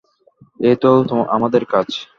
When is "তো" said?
0.81-0.89